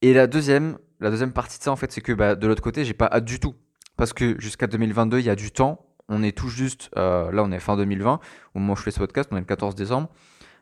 Et 0.00 0.14
la 0.14 0.28
deuxième, 0.28 0.78
la 1.00 1.10
deuxième 1.10 1.32
partie 1.32 1.58
de 1.58 1.64
ça 1.64 1.72
en 1.72 1.76
fait, 1.76 1.90
c'est 1.90 2.02
que 2.02 2.12
bah, 2.12 2.36
de 2.36 2.46
l'autre 2.46 2.62
côté, 2.62 2.84
j'ai 2.84 2.94
pas 2.94 3.08
hâte 3.10 3.24
du 3.24 3.40
tout, 3.40 3.56
parce 3.96 4.12
que 4.12 4.40
jusqu'à 4.40 4.68
2022, 4.68 5.18
il 5.18 5.24
y 5.24 5.30
a 5.30 5.34
du 5.34 5.50
temps 5.50 5.87
on 6.08 6.22
est 6.22 6.36
tout 6.36 6.48
juste, 6.48 6.90
euh, 6.96 7.30
là 7.32 7.42
on 7.42 7.52
est 7.52 7.60
fin 7.60 7.76
2020, 7.76 8.20
au 8.54 8.58
moment 8.58 8.72
où 8.72 8.76
je 8.76 8.82
fais 8.82 8.90
ce 8.90 8.98
podcast, 8.98 9.28
on 9.32 9.36
est 9.36 9.40
le 9.40 9.46
14 9.46 9.74
décembre. 9.74 10.08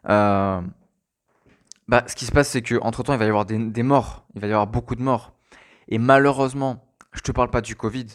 Euh, 0.09 0.61
bah, 1.89 2.05
ce 2.07 2.17
qui 2.17 2.25
se 2.25 2.33
passe, 2.33 2.49
c'est 2.49 2.63
qu'entre 2.63 3.03
temps, 3.03 3.13
il 3.13 3.19
va 3.19 3.25
y 3.27 3.29
avoir 3.29 3.45
des, 3.45 3.83
morts, 3.83 4.25
il 4.35 4.41
va 4.41 4.47
y 4.49 4.51
avoir 4.51 4.67
beaucoup 4.67 4.97
de 4.97 5.03
morts. 5.03 5.33
Et 5.89 5.99
malheureusement, 5.99 6.85
je 7.13 7.21
te 7.21 7.31
parle 7.31 7.51
pas 7.51 7.61
du 7.61 7.77
Covid, 7.77 8.07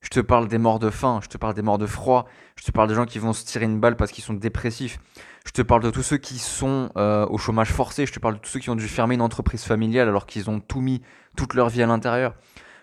je 0.00 0.08
te 0.08 0.20
parle 0.20 0.48
des 0.48 0.58
morts 0.58 0.78
de 0.78 0.88
faim, 0.88 1.20
je 1.22 1.28
te 1.28 1.36
parle 1.36 1.54
des 1.54 1.62
morts 1.62 1.76
de 1.76 1.86
froid, 1.86 2.26
je 2.56 2.64
te 2.64 2.72
parle 2.72 2.88
des 2.88 2.94
gens 2.94 3.04
qui 3.04 3.18
vont 3.18 3.34
se 3.34 3.44
tirer 3.44 3.66
une 3.66 3.78
balle 3.78 3.96
parce 3.96 4.10
qu'ils 4.10 4.24
sont 4.24 4.32
dépressifs, 4.32 4.98
je 5.44 5.52
te 5.52 5.60
parle 5.60 5.82
de 5.82 5.90
tous 5.90 6.02
ceux 6.02 6.16
qui 6.16 6.38
sont 6.38 6.90
euh, 6.96 7.26
au 7.26 7.36
chômage 7.36 7.72
forcé, 7.72 8.06
je 8.06 8.12
te 8.12 8.18
parle 8.18 8.34
de 8.34 8.38
tous 8.38 8.48
ceux 8.48 8.60
qui 8.60 8.70
ont 8.70 8.76
dû 8.76 8.88
fermer 8.88 9.16
une 9.16 9.22
entreprise 9.22 9.64
familiale 9.64 10.08
alors 10.08 10.24
qu'ils 10.24 10.48
ont 10.48 10.60
tout 10.60 10.80
mis, 10.80 11.02
toute 11.36 11.52
leur 11.52 11.68
vie 11.68 11.82
à 11.82 11.86
l'intérieur. 11.86 12.34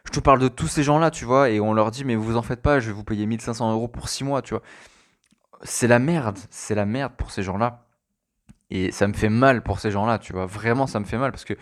Je 0.06 0.12
te 0.12 0.20
parle 0.20 0.40
de 0.40 0.48
tous 0.48 0.68
ces 0.68 0.84
gens-là, 0.84 1.12
tu 1.12 1.26
vois, 1.26 1.50
et 1.50 1.60
on 1.60 1.74
leur 1.74 1.92
dit, 1.92 2.06
mais 2.06 2.16
vous 2.16 2.38
en 2.38 2.42
faites 2.42 2.62
pas, 2.62 2.80
je 2.80 2.88
vais 2.88 2.94
vous 2.94 3.04
payer 3.04 3.26
1500 3.26 3.72
euros 3.72 3.88
pour 3.88 4.10
6 4.10 4.24
mois, 4.24 4.42
tu 4.42 4.54
vois. 4.54 4.64
C'est 5.64 5.88
la 5.88 6.00
merde, 6.00 6.38
c'est 6.50 6.76
la 6.76 6.86
merde 6.86 7.14
pour 7.18 7.32
ces 7.32 7.44
gens-là. 7.44 7.86
Et 8.70 8.92
ça 8.92 9.08
me 9.08 9.14
fait 9.14 9.30
mal 9.30 9.62
pour 9.64 9.80
ces 9.80 9.92
gens-là, 9.92 10.20
tu 10.20 10.34
vois. 10.34 10.46
Vraiment, 10.46 10.88
ça 10.88 11.00
me 11.00 11.06
fait 11.06 11.18
mal 11.18 11.32
parce 11.32 11.46
que 11.46 11.54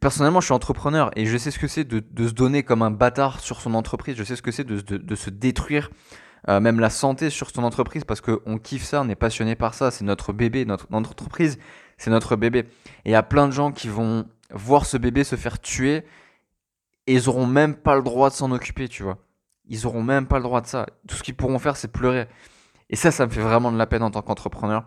personnellement, 0.00 0.40
je 0.40 0.46
suis 0.46 0.54
entrepreneur 0.54 1.10
et 1.16 1.26
je 1.26 1.36
sais 1.36 1.50
ce 1.50 1.58
que 1.58 1.68
c'est 1.68 1.84
de, 1.84 2.28
se 2.28 2.32
donner 2.32 2.62
comme 2.62 2.82
un 2.82 2.90
bâtard 2.90 3.40
sur 3.40 3.60
son 3.60 3.74
entreprise. 3.74 4.16
Je 4.16 4.24
sais 4.24 4.36
ce 4.36 4.42
que 4.42 4.50
c'est 4.50 4.64
de, 4.64 5.14
se 5.14 5.30
détruire 5.30 5.90
euh, 6.48 6.60
même 6.60 6.78
la 6.78 6.90
santé 6.90 7.30
sur 7.30 7.50
son 7.50 7.64
entreprise 7.64 8.04
parce 8.04 8.20
qu'on 8.20 8.58
kiffe 8.58 8.84
ça, 8.84 9.00
on 9.00 9.08
est 9.08 9.14
passionné 9.14 9.56
par 9.56 9.74
ça. 9.74 9.90
C'est 9.90 10.04
notre 10.04 10.32
bébé, 10.32 10.64
notre, 10.64 10.86
entreprise, 10.92 11.58
c'est 11.98 12.10
notre 12.10 12.36
bébé. 12.36 12.60
Et 13.04 13.10
il 13.10 13.12
y 13.12 13.16
a 13.16 13.22
plein 13.22 13.46
de 13.46 13.52
gens 13.52 13.72
qui 13.72 13.88
vont 13.88 14.26
voir 14.52 14.86
ce 14.86 14.96
bébé 14.96 15.24
se 15.24 15.36
faire 15.36 15.60
tuer 15.60 16.04
et 17.06 17.14
ils 17.14 17.28
auront 17.28 17.46
même 17.46 17.74
pas 17.74 17.96
le 17.96 18.02
droit 18.02 18.30
de 18.30 18.34
s'en 18.34 18.50
occuper, 18.50 18.88
tu 18.88 19.02
vois. 19.02 19.18
Ils 19.66 19.86
auront 19.86 20.02
même 20.02 20.26
pas 20.26 20.36
le 20.36 20.42
droit 20.42 20.60
de 20.60 20.66
ça. 20.66 20.86
Tout 21.08 21.16
ce 21.16 21.22
qu'ils 21.22 21.36
pourront 21.36 21.58
faire, 21.58 21.76
c'est 21.76 21.88
pleurer. 21.88 22.28
Et 22.90 22.96
ça, 22.96 23.10
ça 23.10 23.26
me 23.26 23.30
fait 23.30 23.40
vraiment 23.40 23.72
de 23.72 23.78
la 23.78 23.86
peine 23.86 24.02
en 24.02 24.10
tant 24.10 24.22
qu'entrepreneur. 24.22 24.84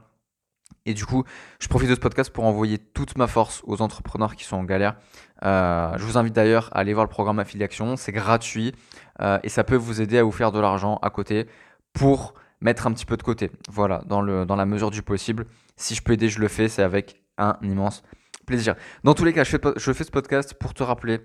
Et 0.85 0.93
du 0.93 1.05
coup, 1.05 1.23
je 1.59 1.67
profite 1.67 1.89
de 1.89 1.95
ce 1.95 1.99
podcast 1.99 2.31
pour 2.31 2.45
envoyer 2.45 2.77
toute 2.77 3.17
ma 3.17 3.27
force 3.27 3.61
aux 3.65 3.81
entrepreneurs 3.81 4.35
qui 4.35 4.43
sont 4.43 4.57
en 4.57 4.63
galère. 4.63 4.95
Euh, 5.43 5.93
je 5.97 6.03
vous 6.03 6.17
invite 6.17 6.33
d'ailleurs 6.33 6.69
à 6.71 6.79
aller 6.79 6.93
voir 6.93 7.05
le 7.05 7.09
programme 7.09 7.39
Affiliation, 7.39 7.95
c'est 7.97 8.11
gratuit 8.11 8.73
euh, 9.21 9.37
et 9.43 9.49
ça 9.49 9.63
peut 9.63 9.75
vous 9.75 10.01
aider 10.01 10.17
à 10.17 10.23
vous 10.23 10.31
faire 10.31 10.51
de 10.51 10.59
l'argent 10.59 10.97
à 11.01 11.09
côté 11.09 11.47
pour 11.93 12.33
mettre 12.61 12.87
un 12.87 12.93
petit 12.93 13.05
peu 13.05 13.17
de 13.17 13.23
côté. 13.23 13.51
Voilà, 13.69 14.01
dans, 14.05 14.21
le, 14.21 14.45
dans 14.45 14.55
la 14.55 14.65
mesure 14.65 14.89
du 14.89 15.01
possible. 15.03 15.45
Si 15.75 15.93
je 15.93 16.01
peux 16.01 16.13
aider, 16.13 16.29
je 16.29 16.39
le 16.39 16.47
fais, 16.47 16.69
c'est 16.69 16.83
avec 16.83 17.21
un 17.37 17.57
immense 17.61 18.03
plaisir. 18.45 18.75
Dans 19.03 19.13
tous 19.13 19.25
les 19.25 19.33
cas, 19.33 19.43
je 19.43 19.49
fais, 19.49 19.59
je 19.75 19.93
fais 19.93 20.03
ce 20.03 20.11
podcast 20.11 20.53
pour 20.53 20.73
te 20.73 20.83
rappeler 20.83 21.19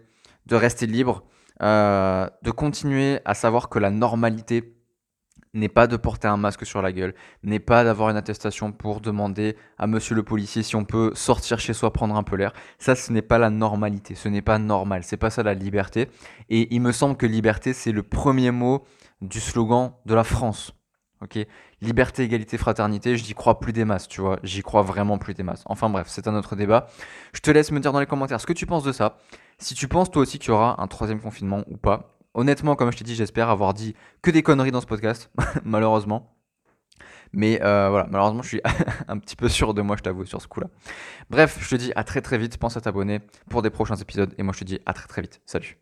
de 0.46 0.56
rester 0.56 0.87
libre, 0.87 1.25
euh, 1.62 2.28
de 2.42 2.50
continuer 2.50 3.20
à 3.25 3.34
savoir 3.34 3.68
que 3.68 3.78
la 3.78 3.90
normalité 3.90 4.76
n'est 5.54 5.68
pas 5.68 5.87
de 5.87 5.96
porter 5.96 6.28
un 6.28 6.37
masque 6.37 6.64
sur 6.64 6.80
la 6.80 6.92
gueule, 6.92 7.14
n'est 7.42 7.58
pas 7.58 7.84
d'avoir 7.84 8.08
une 8.08 8.16
attestation 8.16 8.72
pour 8.72 9.00
demander 9.00 9.56
à 9.78 9.87
monsieur 9.87 10.14
le 10.14 10.22
policier 10.22 10.62
si 10.62 10.76
on 10.76 10.84
peut 10.84 11.12
sortir 11.14 11.61
chez 11.61 11.75
soi 11.75 11.92
prendre 11.92 12.16
un 12.16 12.22
peu 12.22 12.37
l'air. 12.37 12.52
Ça, 12.78 12.94
ce 12.94 13.12
n'est 13.12 13.22
pas 13.22 13.38
la 13.38 13.50
normalité, 13.50 14.14
ce 14.14 14.28
n'est 14.28 14.42
pas 14.42 14.58
normal, 14.58 15.02
c'est 15.04 15.18
pas 15.18 15.30
ça 15.30 15.42
la 15.42 15.54
liberté. 15.54 16.08
Et 16.49 16.75
il 16.75 16.80
me 16.80 16.92
semble 16.92 17.16
que 17.16 17.26
liberté, 17.26 17.75
c'est 17.75 17.92
le 17.92 18.02
premier 18.02 18.50
mot 18.50 18.84
du 19.20 19.40
slogan 19.40 19.92
de 20.06 20.14
la 20.14 20.25
France. 20.25 20.72
Ok, 21.20 21.38
liberté, 21.82 22.22
égalité, 22.22 22.56
fraternité, 22.56 23.16
je 23.16 23.26
n'y 23.26 23.34
crois 23.34 23.60
plus 23.60 23.72
des 23.74 23.84
masses, 23.84 24.08
tu 24.08 24.22
vois, 24.22 24.38
j'y 24.42 24.62
crois 24.62 24.82
vraiment 24.82 25.18
plus 25.18 25.34
des 25.34 25.42
masses. 25.42 25.62
Enfin 25.66 25.90
bref, 25.90 26.06
c'est 26.08 26.26
un 26.28 26.34
autre 26.34 26.56
débat. 26.56 26.86
Je 27.34 27.40
te 27.40 27.50
laisse 27.50 27.70
me 27.72 27.80
dire 27.80 27.92
dans 27.92 28.00
les 28.00 28.06
commentaires 28.06 28.40
ce 28.40 28.46
que 28.46 28.54
tu 28.54 28.64
penses 28.66 28.84
de 28.84 28.92
ça. 28.92 29.18
Si 29.58 29.74
tu 29.74 29.88
penses 29.88 30.10
toi 30.10 30.22
aussi 30.22 30.38
qu'il 30.38 30.48
y 30.48 30.52
aura 30.52 30.80
un 30.80 30.86
troisième 30.86 31.20
confinement 31.20 31.62
ou 31.68 31.76
pas, 31.76 32.12
Honnêtement, 32.34 32.76
comme 32.76 32.90
je 32.90 32.96
t'ai 32.96 33.04
dit, 33.04 33.14
j'espère 33.14 33.50
avoir 33.50 33.74
dit 33.74 33.94
que 34.22 34.30
des 34.30 34.42
conneries 34.42 34.70
dans 34.70 34.80
ce 34.80 34.86
podcast, 34.86 35.30
malheureusement. 35.64 36.34
Mais 37.34 37.62
euh, 37.62 37.88
voilà, 37.90 38.06
malheureusement, 38.10 38.42
je 38.42 38.48
suis 38.48 38.60
un 39.08 39.18
petit 39.18 39.36
peu 39.36 39.48
sûr 39.48 39.74
de 39.74 39.82
moi, 39.82 39.96
je 39.96 40.02
t'avoue, 40.02 40.24
sur 40.24 40.40
ce 40.40 40.48
coup-là. 40.48 40.68
Bref, 41.30 41.58
je 41.60 41.68
te 41.68 41.74
dis 41.76 41.92
à 41.94 42.04
très 42.04 42.20
très 42.20 42.38
vite. 42.38 42.56
Pense 42.58 42.76
à 42.76 42.80
t'abonner 42.80 43.20
pour 43.50 43.62
des 43.62 43.70
prochains 43.70 43.96
épisodes. 43.96 44.34
Et 44.38 44.42
moi, 44.42 44.52
je 44.54 44.60
te 44.60 44.64
dis 44.64 44.80
à 44.86 44.92
très 44.92 45.08
très 45.08 45.22
vite. 45.22 45.40
Salut. 45.46 45.81